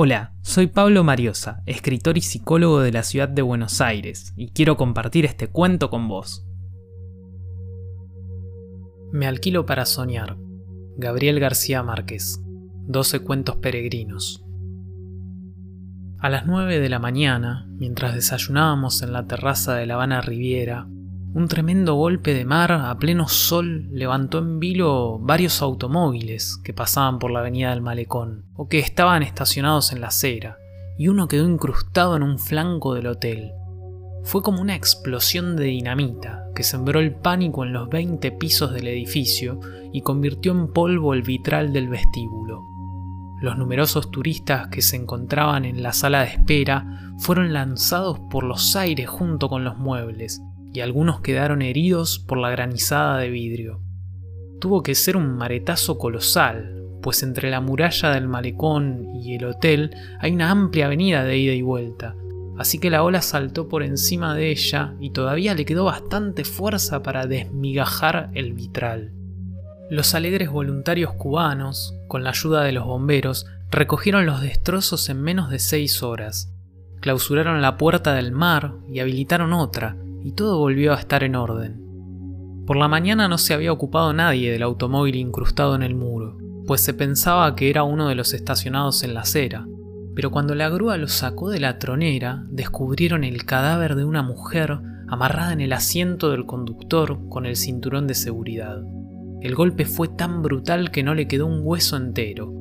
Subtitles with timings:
[0.00, 4.76] Hola, soy Pablo Mariosa, escritor y psicólogo de la ciudad de Buenos Aires, y quiero
[4.76, 6.46] compartir este cuento con vos.
[9.10, 10.36] Me alquilo para soñar.
[10.96, 12.40] Gabriel García Márquez.
[12.86, 14.46] 12 cuentos peregrinos.
[16.20, 20.86] A las 9 de la mañana, mientras desayunábamos en la terraza de La Habana Riviera,
[21.34, 27.18] un tremendo golpe de mar a pleno sol levantó en vilo varios automóviles que pasaban
[27.18, 30.56] por la avenida del Malecón o que estaban estacionados en la acera,
[30.96, 33.52] y uno quedó incrustado en un flanco del hotel.
[34.24, 38.88] Fue como una explosión de dinamita que sembró el pánico en los 20 pisos del
[38.88, 39.60] edificio
[39.92, 42.64] y convirtió en polvo el vitral del vestíbulo.
[43.40, 48.74] Los numerosos turistas que se encontraban en la sala de espera fueron lanzados por los
[48.74, 50.42] aires junto con los muebles,
[50.72, 53.80] y algunos quedaron heridos por la granizada de vidrio.
[54.60, 59.94] Tuvo que ser un maretazo colosal, pues entre la muralla del malecón y el hotel
[60.20, 62.16] hay una amplia avenida de ida y vuelta,
[62.58, 67.02] así que la ola saltó por encima de ella y todavía le quedó bastante fuerza
[67.02, 69.12] para desmigajar el vitral.
[69.90, 75.50] Los alegres voluntarios cubanos, con la ayuda de los bomberos, recogieron los destrozos en menos
[75.50, 76.52] de seis horas.
[77.00, 79.96] Clausuraron la puerta del mar y habilitaron otra,
[80.28, 81.80] y todo volvió a estar en orden.
[82.66, 86.82] Por la mañana no se había ocupado nadie del automóvil incrustado en el muro, pues
[86.82, 89.66] se pensaba que era uno de los estacionados en la acera,
[90.14, 94.78] pero cuando la grúa lo sacó de la tronera, descubrieron el cadáver de una mujer
[95.08, 98.82] amarrada en el asiento del conductor con el cinturón de seguridad.
[99.40, 102.52] El golpe fue tan brutal que no le quedó un hueso entero.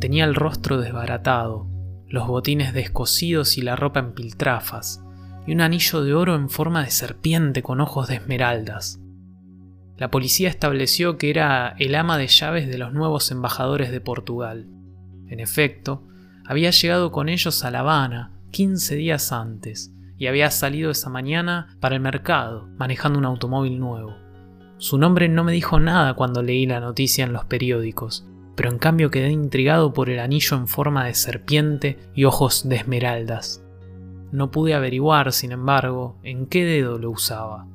[0.00, 1.68] Tenía el rostro desbaratado,
[2.08, 5.03] los botines descosidos y la ropa en piltrafas
[5.46, 9.00] y un anillo de oro en forma de serpiente con ojos de esmeraldas.
[9.96, 14.66] La policía estableció que era el ama de llaves de los nuevos embajadores de Portugal.
[15.28, 16.02] En efecto,
[16.44, 21.76] había llegado con ellos a La Habana 15 días antes y había salido esa mañana
[21.80, 24.16] para el mercado manejando un automóvil nuevo.
[24.78, 28.78] Su nombre no me dijo nada cuando leí la noticia en los periódicos, pero en
[28.78, 33.63] cambio quedé intrigado por el anillo en forma de serpiente y ojos de esmeraldas.
[34.34, 37.68] No pude averiguar, sin embargo, en qué dedo lo usaba.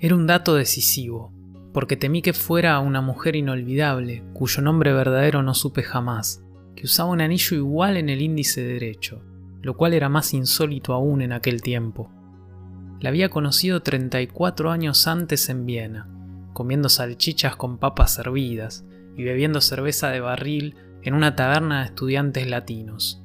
[0.00, 1.32] Era un dato decisivo,
[1.72, 6.42] porque temí que fuera una mujer inolvidable, cuyo nombre verdadero no supe jamás,
[6.74, 9.22] que usaba un anillo igual en el índice derecho,
[9.60, 12.10] lo cual era más insólito aún en aquel tiempo.
[12.98, 16.08] La había conocido 34 años antes en Viena,
[16.52, 18.84] comiendo salchichas con papas servidas
[19.16, 20.74] y bebiendo cerveza de barril
[21.04, 23.21] en una taberna de estudiantes latinos.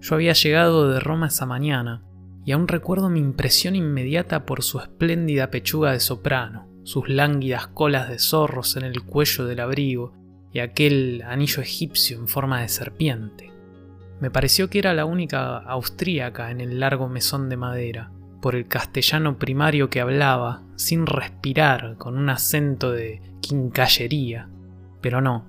[0.00, 2.02] Yo había llegado de Roma esa mañana,
[2.46, 8.08] y aún recuerdo mi impresión inmediata por su espléndida pechuga de soprano, sus lánguidas colas
[8.08, 10.14] de zorros en el cuello del abrigo
[10.52, 13.52] y aquel anillo egipcio en forma de serpiente.
[14.20, 18.68] Me pareció que era la única austríaca en el largo mesón de madera, por el
[18.68, 24.48] castellano primario que hablaba, sin respirar, con un acento de quincallería.
[25.02, 25.44] Pero no,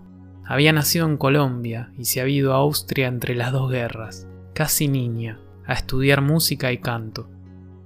[0.45, 4.87] había nacido en Colombia y se había ido a Austria entre las dos guerras casi
[4.87, 7.29] niña, a estudiar música y canto.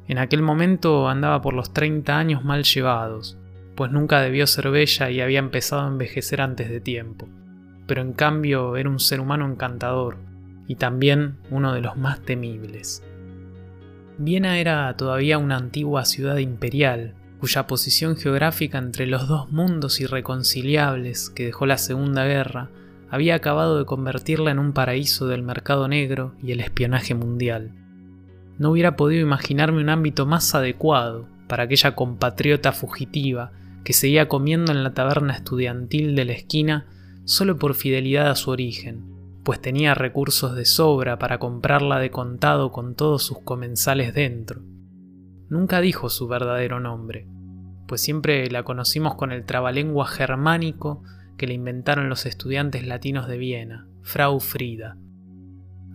[0.08, 3.38] En aquel momento andaba por los 30 años mal llevados,
[3.76, 7.28] pues nunca debió ser bella y había empezado a envejecer antes de tiempo.
[7.88, 10.18] Pero en cambio era un ser humano encantador,
[10.68, 13.04] y también uno de los más temibles.
[14.18, 21.30] Viena era todavía una antigua ciudad imperial, cuya posición geográfica entre los dos mundos irreconciliables
[21.30, 22.70] que dejó la Segunda Guerra
[23.10, 27.72] había acabado de convertirla en un paraíso del mercado negro y el espionaje mundial.
[28.58, 33.52] No hubiera podido imaginarme un ámbito más adecuado para aquella compatriota fugitiva
[33.84, 36.88] que seguía comiendo en la taberna estudiantil de la esquina
[37.26, 39.04] solo por fidelidad a su origen,
[39.44, 44.62] pues tenía recursos de sobra para comprarla de contado con todos sus comensales dentro.
[45.50, 47.28] Nunca dijo su verdadero nombre,
[47.88, 51.04] pues siempre la conocimos con el trabalengua germánico
[51.38, 54.98] que le inventaron los estudiantes latinos de Viena, Frau Frida.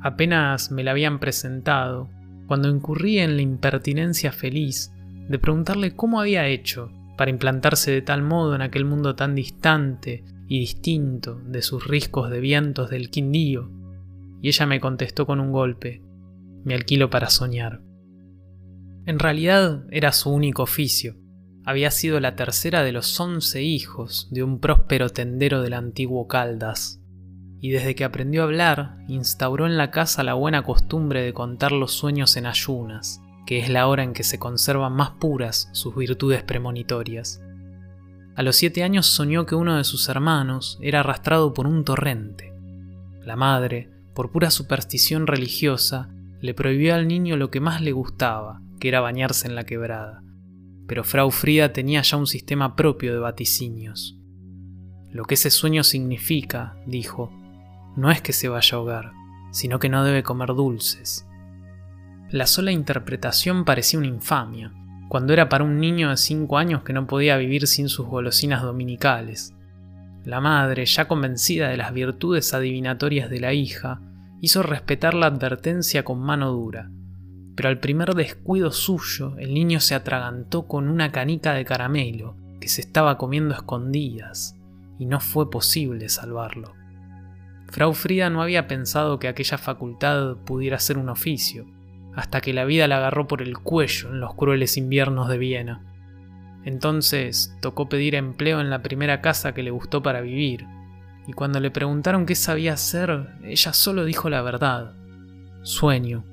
[0.02, 2.08] Apenas me la habían presentado,
[2.46, 4.92] cuando incurrí en la impertinencia feliz
[5.28, 10.24] de preguntarle cómo había hecho para implantarse de tal modo en aquel mundo tan distante
[10.48, 13.70] y distinto de sus riscos de vientos del Quindío,
[14.42, 16.02] y ella me contestó con un golpe,
[16.64, 17.82] me alquilo para soñar.
[19.06, 21.16] En realidad era su único oficio,
[21.64, 27.00] había sido la tercera de los once hijos de un próspero tendero del antiguo Caldas,
[27.60, 31.72] y desde que aprendió a hablar, instauró en la casa la buena costumbre de contar
[31.72, 35.94] los sueños en ayunas, que es la hora en que se conservan más puras sus
[35.94, 37.42] virtudes premonitorias.
[38.36, 42.54] A los siete años soñó que uno de sus hermanos era arrastrado por un torrente.
[43.22, 46.08] La madre, por pura superstición religiosa,
[46.40, 50.22] le prohibió al niño lo que más le gustaba, que era bañarse en la quebrada.
[50.90, 54.18] Pero Frau Frida tenía ya un sistema propio de vaticinios.
[55.12, 57.30] Lo que ese sueño significa, dijo,
[57.96, 59.12] no es que se vaya a ahogar,
[59.52, 61.28] sino que no debe comer dulces.
[62.28, 64.72] La sola interpretación parecía una infamia,
[65.08, 68.62] cuando era para un niño de cinco años que no podía vivir sin sus golosinas
[68.62, 69.54] dominicales.
[70.24, 74.00] La madre, ya convencida de las virtudes adivinatorias de la hija,
[74.40, 76.90] hizo respetar la advertencia con mano dura,
[77.54, 82.68] pero al primer descuido suyo el niño se atragantó con una canica de caramelo que
[82.68, 84.56] se estaba comiendo escondidas,
[84.98, 86.74] y no fue posible salvarlo.
[87.68, 91.66] Frau Frida no había pensado que aquella facultad pudiera ser un oficio,
[92.14, 95.82] hasta que la vida la agarró por el cuello en los crueles inviernos de Viena.
[96.64, 100.66] Entonces tocó pedir empleo en la primera casa que le gustó para vivir,
[101.26, 104.94] y cuando le preguntaron qué sabía hacer, ella solo dijo la verdad.
[105.62, 106.24] Sueño.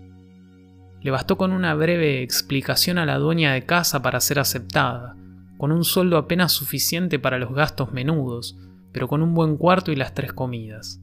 [1.01, 5.15] Le bastó con una breve explicación a la dueña de casa para ser aceptada,
[5.57, 8.57] con un sueldo apenas suficiente para los gastos menudos,
[8.91, 11.01] pero con un buen cuarto y las tres comidas.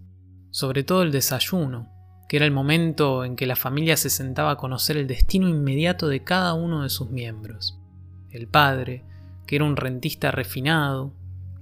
[0.51, 1.89] Sobre todo el desayuno,
[2.29, 6.09] que era el momento en que la familia se sentaba a conocer el destino inmediato
[6.09, 7.79] de cada uno de sus miembros.
[8.31, 9.05] El padre,
[9.47, 11.13] que era un rentista refinado,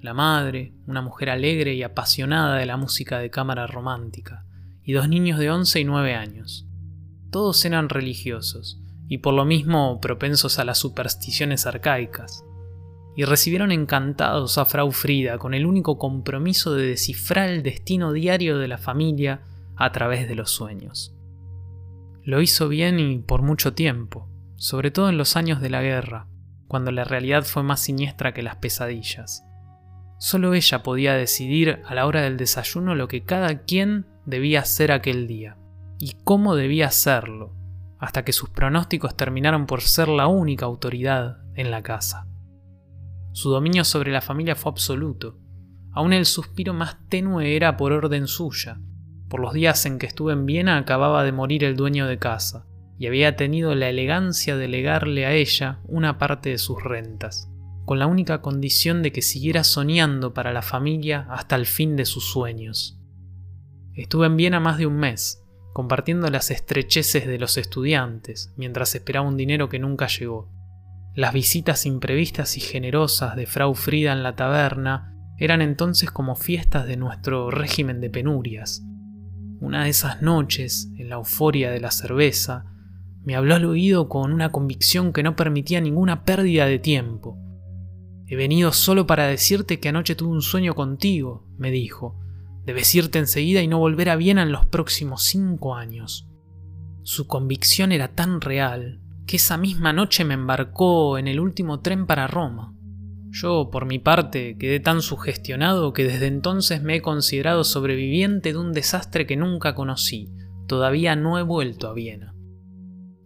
[0.00, 4.44] la madre, una mujer alegre y apasionada de la música de cámara romántica,
[4.84, 6.66] y dos niños de 11 y 9 años.
[7.32, 12.44] Todos eran religiosos, y por lo mismo propensos a las supersticiones arcaicas,
[13.16, 18.58] y recibieron encantados a Frau Frida con el único compromiso de descifrar el destino diario
[18.58, 19.40] de la familia
[19.76, 21.16] a través de los sueños.
[22.22, 26.28] Lo hizo bien y por mucho tiempo, sobre todo en los años de la guerra,
[26.68, 29.42] cuando la realidad fue más siniestra que las pesadillas.
[30.18, 34.92] Solo ella podía decidir a la hora del desayuno lo que cada quien debía hacer
[34.92, 35.56] aquel día
[36.02, 37.54] y cómo debía hacerlo,
[38.00, 42.26] hasta que sus pronósticos terminaron por ser la única autoridad en la casa.
[43.30, 45.38] Su dominio sobre la familia fue absoluto.
[45.92, 48.80] Aún el suspiro más tenue era por orden suya.
[49.28, 52.66] Por los días en que estuve en Viena acababa de morir el dueño de casa,
[52.98, 57.48] y había tenido la elegancia de legarle a ella una parte de sus rentas
[57.84, 62.06] con la única condición de que siguiera soñando para la familia hasta el fin de
[62.06, 62.98] sus sueños.
[63.94, 65.41] Estuve en Viena más de un mes,
[65.72, 70.50] compartiendo las estrecheces de los estudiantes, mientras esperaba un dinero que nunca llegó.
[71.14, 76.86] Las visitas imprevistas y generosas de Frau Frida en la taberna eran entonces como fiestas
[76.86, 78.82] de nuestro régimen de penurias.
[79.60, 82.64] Una de esas noches, en la euforia de la cerveza,
[83.24, 87.38] me habló al oído con una convicción que no permitía ninguna pérdida de tiempo.
[88.26, 92.18] He venido solo para decirte que anoche tuve un sueño contigo, me dijo.
[92.64, 96.28] Debes irte enseguida y no volver a Viena en los próximos cinco años.
[97.02, 102.06] Su convicción era tan real que esa misma noche me embarcó en el último tren
[102.06, 102.74] para Roma.
[103.30, 108.58] Yo, por mi parte, quedé tan sugestionado que desde entonces me he considerado sobreviviente de
[108.58, 110.30] un desastre que nunca conocí.
[110.68, 112.34] Todavía no he vuelto a Viena.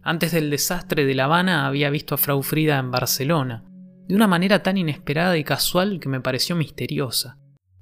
[0.01, 3.65] Antes del desastre de La Habana había visto a Frau Frida en Barcelona,
[4.07, 7.37] de una manera tan inesperada y casual que me pareció misteriosa.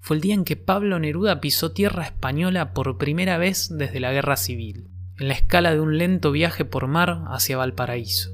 [0.05, 4.11] Fue el día en que Pablo Neruda pisó tierra española por primera vez desde la
[4.11, 4.87] Guerra Civil,
[5.17, 8.29] en la escala de un lento viaje por mar hacia Valparaíso.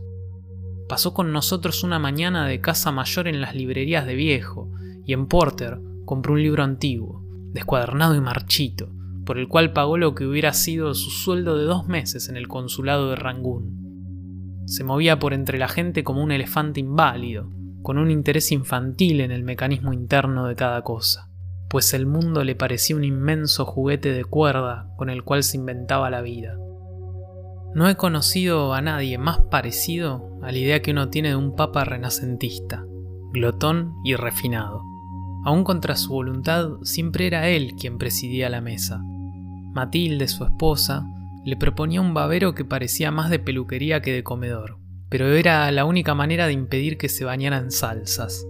[0.89, 4.69] Pasó con nosotros una mañana de casa mayor en las librerías de viejo,
[5.05, 7.23] y en Porter compró un libro antiguo,
[7.53, 8.89] descuadernado y marchito,
[9.25, 12.49] por el cual pagó lo que hubiera sido su sueldo de dos meses en el
[12.49, 14.65] consulado de Rangún.
[14.65, 17.49] Se movía por entre la gente como un elefante inválido,
[17.81, 21.30] con un interés infantil en el mecanismo interno de cada cosa,
[21.71, 26.09] pues el mundo le parecía un inmenso juguete de cuerda con el cual se inventaba
[26.09, 26.55] la vida.
[27.73, 31.55] No he conocido a nadie más parecido a la idea que uno tiene de un
[31.55, 32.83] papa renacentista,
[33.31, 34.83] glotón y refinado.
[35.45, 39.01] Aún contra su voluntad, siempre era él quien presidía la mesa.
[39.01, 41.05] Matilde, su esposa,
[41.45, 45.83] le proponía un babero que parecía más de peluquería que de comedor pero era la
[45.83, 48.47] única manera de impedir que se bañara en salsas.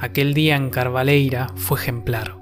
[0.00, 2.36] Aquel día en Carvaleira fue ejemplar.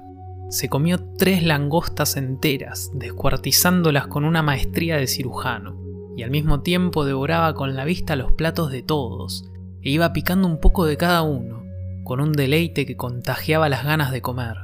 [0.49, 5.75] Se comió tres langostas enteras, descuartizándolas con una maestría de cirujano,
[6.15, 9.49] y al mismo tiempo devoraba con la vista los platos de todos,
[9.81, 11.63] e iba picando un poco de cada uno,
[12.03, 14.57] con un deleite que contagiaba las ganas de comer.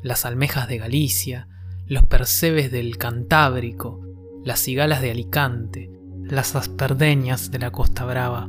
[0.00, 1.48] Las almejas de Galicia,
[1.86, 4.00] los percebes del Cantábrico,
[4.44, 5.90] las cigalas de Alicante,
[6.22, 8.48] las asperdeñas de la Costa Brava.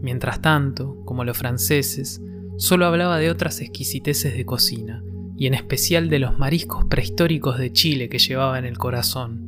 [0.00, 2.20] Mientras tanto, como los franceses,
[2.58, 5.02] solo hablaba de otras exquisiteces de cocina,
[5.36, 9.42] y en especial de los mariscos prehistóricos de Chile que llevaba en el corazón.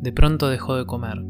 [0.00, 1.22] De pronto dejó de comer.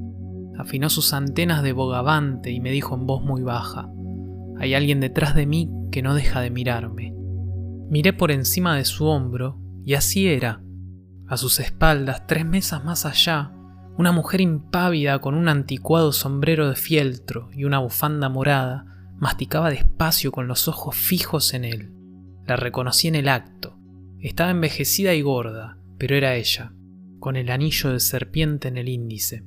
[0.58, 3.90] Afinó sus antenas de bogavante y me dijo en voz muy baja,
[4.58, 7.14] hay alguien detrás de mí que no deja de mirarme.
[7.90, 10.62] Miré por encima de su hombro y así era.
[11.26, 13.52] A sus espaldas, tres mesas más allá,
[13.98, 20.32] una mujer impávida con un anticuado sombrero de fieltro y una bufanda morada masticaba despacio
[20.32, 21.92] con los ojos fijos en él.
[22.46, 23.78] La reconocí en el acto.
[24.20, 26.72] Estaba envejecida y gorda, pero era ella,
[27.20, 29.44] con el anillo de serpiente en el índice.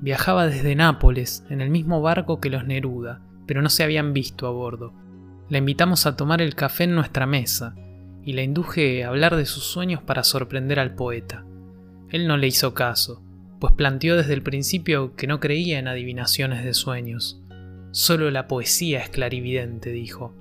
[0.00, 4.46] Viajaba desde Nápoles en el mismo barco que los Neruda, pero no se habían visto
[4.46, 4.94] a bordo.
[5.48, 7.74] La invitamos a tomar el café en nuestra mesa
[8.22, 11.44] y la induje a hablar de sus sueños para sorprender al poeta.
[12.10, 13.24] Él no le hizo caso,
[13.58, 17.42] pues planteó desde el principio que no creía en adivinaciones de sueños.
[17.98, 20.32] Solo la poesía es clarividente, dijo.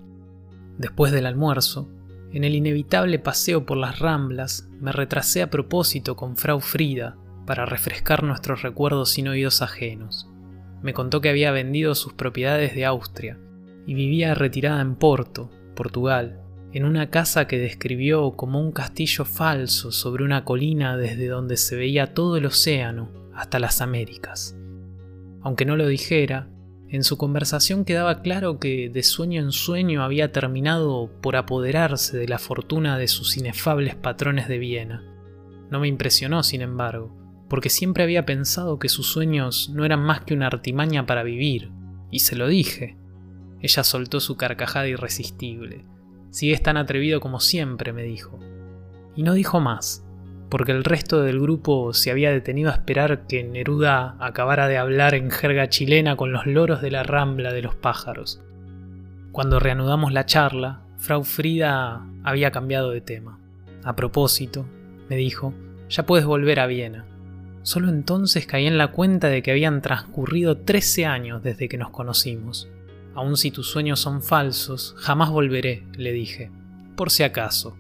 [0.78, 1.90] Después del almuerzo,
[2.32, 7.66] en el inevitable paseo por las ramblas, me retrasé a propósito con Frau Frida para
[7.66, 10.30] refrescar nuestros recuerdos sin oídos ajenos.
[10.84, 13.40] Me contó que había vendido sus propiedades de Austria
[13.88, 19.92] y vivía retirada en Porto, Portugal, en una casa que describió como un castillo falso
[19.92, 24.56] sobre una colina desde donde se veía todo el océano hasta las Américas.
[25.42, 26.50] Aunque no lo dijera,
[26.90, 32.28] en su conversación quedaba claro que de sueño en sueño había terminado por apoderarse de
[32.28, 35.04] la fortuna de sus inefables patrones de Viena.
[35.70, 37.14] No me impresionó, sin embargo,
[37.50, 41.72] porque siempre había pensado que sus sueños no eran más que una artimaña para vivir,
[42.10, 42.96] y se lo dije.
[43.60, 45.84] Ella soltó su carcajada irresistible.
[46.30, 48.40] Sigues tan atrevido como siempre, me dijo.
[49.14, 50.07] Y no dijo más,
[50.50, 55.14] porque el resto del grupo se había detenido a esperar que Neruda acabara de hablar
[55.14, 58.42] en jerga chilena con los loros de la rambla de los pájaros.
[59.32, 63.40] Cuando reanudamos la charla, Frau Frida había cambiado de tema.
[63.84, 64.66] A propósito,
[65.10, 65.54] me dijo,
[65.90, 67.06] ya puedes volver a Viena.
[67.62, 71.90] Solo entonces caí en la cuenta de que habían transcurrido 13 años desde que nos
[71.90, 72.70] conocimos.
[73.14, 76.52] Aun si tus sueños son falsos, jamás volveré, le dije,
[76.96, 77.78] por si acaso.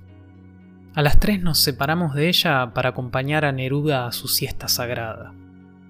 [0.97, 5.31] A las tres nos separamos de ella para acompañar a Neruda a su siesta sagrada.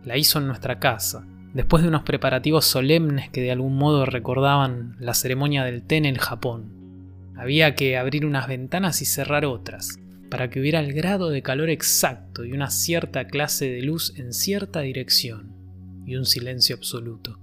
[0.04, 4.98] La hizo en nuestra casa, después de unos preparativos solemnes que de algún modo recordaban
[5.00, 6.74] la ceremonia del té en Japón.
[7.38, 9.98] Había que abrir unas ventanas y cerrar otras,
[10.30, 14.34] para que hubiera el grado de calor exacto y una cierta clase de luz en
[14.34, 15.54] cierta dirección,
[16.06, 17.40] y un silencio absoluto.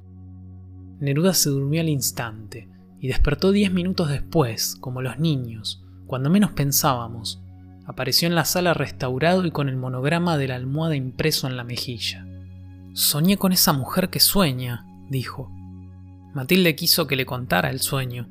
[1.00, 2.68] Neruda se durmió al instante,
[3.00, 7.40] y despertó diez minutos después, como los niños, cuando menos pensábamos.
[7.86, 11.64] Apareció en la sala restaurado y con el monograma de la almohada impreso en la
[11.64, 12.26] mejilla.
[12.94, 15.50] Soñé con esa mujer que sueña, dijo.
[16.34, 18.28] Matilde quiso que le contara el sueño.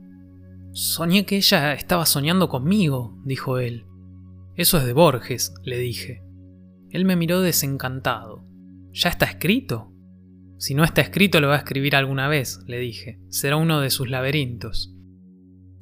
[0.71, 3.85] Soñé que ella estaba soñando conmigo, dijo él.
[4.55, 6.23] Eso es de Borges, le dije.
[6.89, 8.45] Él me miró desencantado.
[8.91, 9.91] ¿Ya está escrito?
[10.57, 13.19] Si no está escrito lo va a escribir alguna vez, le dije.
[13.29, 14.95] Será uno de sus laberintos.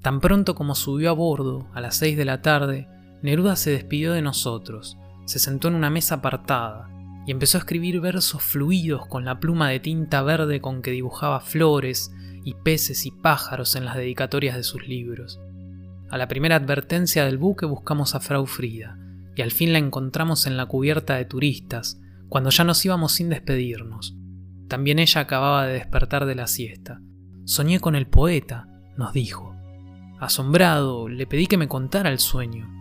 [0.01, 2.87] Tan pronto como subió a bordo, a las seis de la tarde,
[3.21, 6.89] Neruda se despidió de nosotros, se sentó en una mesa apartada
[7.25, 11.39] y empezó a escribir versos fluidos con la pluma de tinta verde con que dibujaba
[11.39, 12.11] flores
[12.43, 15.39] y peces y pájaros en las dedicatorias de sus libros.
[16.09, 18.97] A la primera advertencia del buque buscamos a Frau Frida,
[19.35, 23.29] y al fin la encontramos en la cubierta de turistas, cuando ya nos íbamos sin
[23.29, 24.15] despedirnos.
[24.67, 26.99] También ella acababa de despertar de la siesta.
[27.45, 29.55] Soñé con el poeta, nos dijo.
[30.19, 32.80] Asombrado, le pedí que me contara el sueño.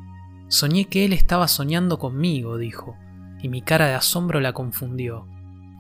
[0.51, 2.97] Soñé que él estaba soñando conmigo, dijo,
[3.41, 5.29] y mi cara de asombro la confundió.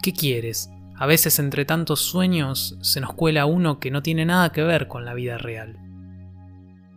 [0.00, 0.70] ¿Qué quieres?
[0.96, 4.86] A veces entre tantos sueños se nos cuela uno que no tiene nada que ver
[4.86, 5.76] con la vida real.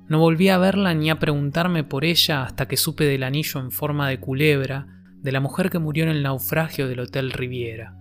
[0.08, 3.72] No volví a verla ni a preguntarme por ella hasta que supe del anillo en
[3.72, 4.86] forma de culebra
[5.24, 7.98] de la mujer que murió en el naufragio del Hotel Riviera.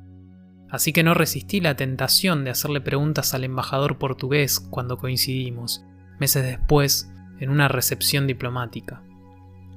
[0.69, 5.83] Así que no resistí la tentación de hacerle preguntas al embajador portugués cuando coincidimos,
[6.21, 7.11] meses después,
[7.41, 9.03] en una recepción diplomática.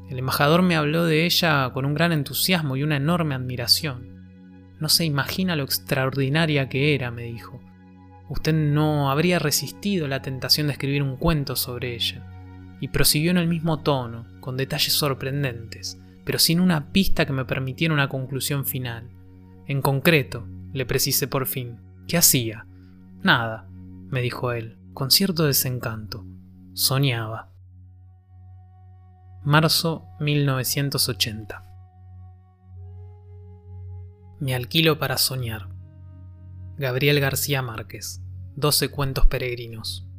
[0.10, 4.16] El embajador me habló de ella con un gran entusiasmo y una enorme admiración.
[4.80, 7.60] No se imagina lo extraordinaria que era, me dijo.
[8.30, 12.26] Usted no habría resistido la tentación de escribir un cuento sobre ella.
[12.80, 17.46] Y prosiguió en el mismo tono, con detalles sorprendentes, pero sin una pista que me
[17.46, 19.10] permitiera una conclusión final.
[19.68, 22.68] En concreto, le precisé por fin, ¿qué hacía?
[23.24, 23.68] Nada,
[24.10, 26.26] me dijo él, con cierto desencanto.
[26.74, 27.55] Soñaba.
[29.46, 31.64] Marzo 1980.
[34.40, 35.70] Me alquilo para soñar.
[36.80, 38.24] Gabriel García Márquez,
[38.56, 40.10] 12 cuentos peregrinos.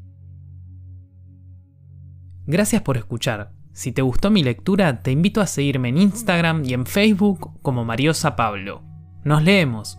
[2.46, 3.52] Gracias por escuchar.
[3.72, 7.84] Si te gustó mi lectura, te invito a seguirme en Instagram y en Facebook como
[7.84, 8.84] Mariosa Pablo.
[9.24, 9.98] Nos leemos.